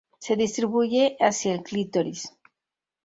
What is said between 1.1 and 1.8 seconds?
hacia el